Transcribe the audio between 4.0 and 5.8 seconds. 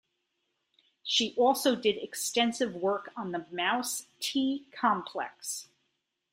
t-complex.